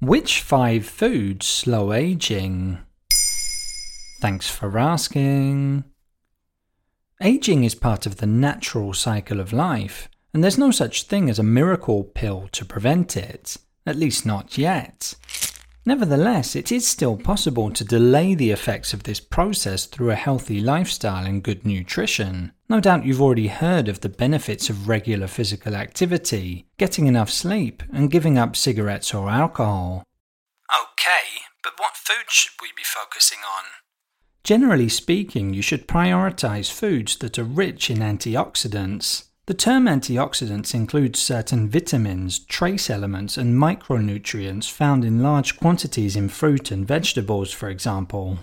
[0.00, 2.78] Which five foods slow aging?
[4.20, 5.82] Thanks for asking.
[7.20, 11.40] Aging is part of the natural cycle of life, and there's no such thing as
[11.40, 13.56] a miracle pill to prevent it,
[13.86, 15.16] at least not yet.
[15.86, 20.60] Nevertheless, it is still possible to delay the effects of this process through a healthy
[20.60, 22.52] lifestyle and good nutrition.
[22.68, 27.82] No doubt you've already heard of the benefits of regular physical activity, getting enough sleep,
[27.92, 30.04] and giving up cigarettes or alcohol.
[30.70, 33.64] Okay, but what food should we be focusing on?
[34.44, 39.27] Generally speaking, you should prioritize foods that are rich in antioxidants.
[39.48, 46.28] The term antioxidants includes certain vitamins, trace elements, and micronutrients found in large quantities in
[46.28, 48.40] fruit and vegetables, for example.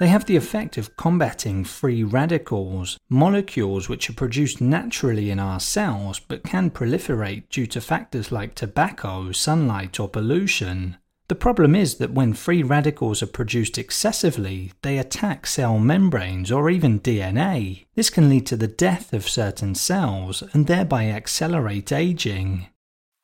[0.00, 5.60] They have the effect of combating free radicals, molecules which are produced naturally in our
[5.60, 10.96] cells but can proliferate due to factors like tobacco, sunlight, or pollution.
[11.28, 16.68] The problem is that when free radicals are produced excessively, they attack cell membranes or
[16.68, 17.86] even DNA.
[17.94, 22.66] This can lead to the death of certain cells and thereby accelerate aging.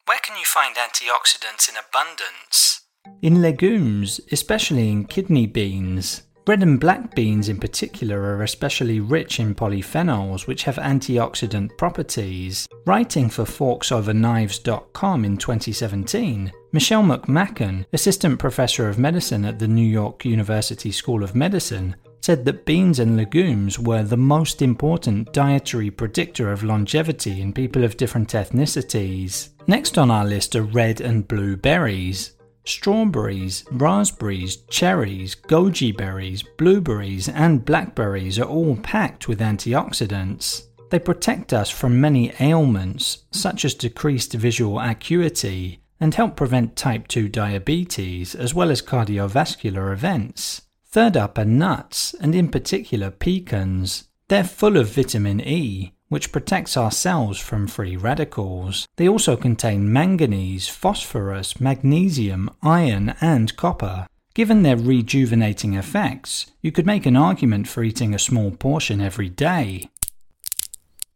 [0.06, 2.80] Where can you find antioxidants in abundance?
[3.20, 6.22] In legumes, especially in kidney beans.
[6.46, 12.66] Red and black beans in particular are especially rich in polyphenols, which have antioxidant properties.
[12.86, 20.24] Writing for forksoverknives.com in 2017, Michelle McMacken, assistant professor of medicine at the New York
[20.24, 26.52] University School of Medicine, said that beans and legumes were the most important dietary predictor
[26.52, 29.48] of longevity in people of different ethnicities.
[29.66, 32.36] Next on our list are red and blue berries.
[32.64, 40.68] Strawberries, raspberries, cherries, goji berries, blueberries, and blackberries are all packed with antioxidants.
[40.90, 47.06] They protect us from many ailments, such as decreased visual acuity, and help prevent type
[47.06, 50.62] 2 diabetes as well as cardiovascular events.
[50.86, 54.08] Third up are nuts, and in particular pecans.
[54.28, 58.88] They're full of vitamin E, which protects our cells from free radicals.
[58.96, 64.08] They also contain manganese, phosphorus, magnesium, iron, and copper.
[64.34, 69.28] Given their rejuvenating effects, you could make an argument for eating a small portion every
[69.28, 69.90] day.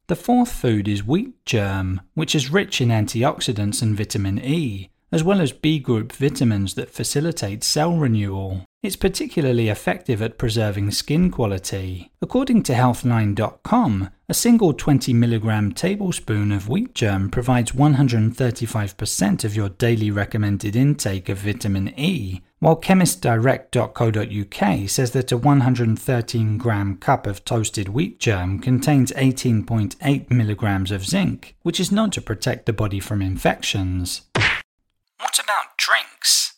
[0.06, 5.22] The fourth food is wheat germ, which is rich in antioxidants and vitamin E, as
[5.22, 8.64] well as B group vitamins that facilitate cell renewal.
[8.84, 12.10] It's particularly effective at preserving skin quality.
[12.20, 19.70] According to Healthline.com, a single 20 mg tablespoon of wheat germ provides 135% of your
[19.70, 27.42] daily recommended intake of vitamin E, while chemistdirect.co.uk says that a 113 gram cup of
[27.44, 33.00] toasted wheat germ contains 18.8 milligrams of zinc, which is known to protect the body
[33.00, 34.22] from infections.
[35.34, 36.52] What about drinks?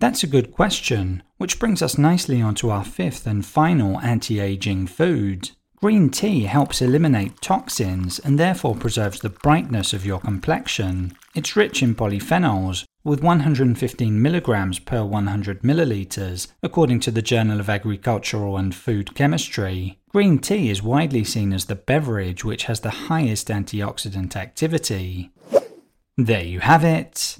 [0.00, 4.88] That's a good question, which brings us nicely onto our fifth and final anti aging
[4.88, 5.52] food.
[5.76, 11.16] Green tea helps eliminate toxins and therefore preserves the brightness of your complexion.
[11.34, 17.70] It's rich in polyphenols, with 115 milligrams per 100 milliliters, according to the Journal of
[17.70, 20.00] Agricultural and Food Chemistry.
[20.10, 25.30] Green tea is widely seen as the beverage which has the highest antioxidant activity.
[26.18, 27.38] There you have it.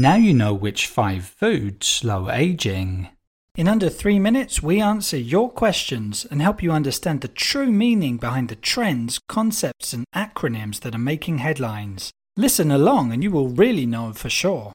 [0.00, 3.10] Now you know which five foods slow aging.
[3.54, 8.16] In under three minutes, we answer your questions and help you understand the true meaning
[8.16, 12.12] behind the trends, concepts, and acronyms that are making headlines.
[12.34, 14.72] Listen along and you will really know for sure.